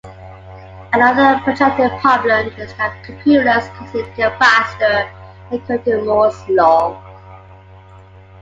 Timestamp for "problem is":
1.99-2.73